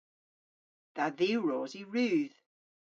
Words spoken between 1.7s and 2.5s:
yw rudh.